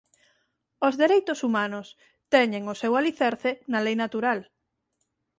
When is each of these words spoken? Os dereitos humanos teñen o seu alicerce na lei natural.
Os 0.87 0.93
dereitos 1.01 1.39
humanos 1.45 1.87
teñen 2.33 2.63
o 2.73 2.75
seu 2.81 2.91
alicerce 2.99 3.51
na 3.71 3.79
lei 3.85 3.95
natural. 4.03 4.39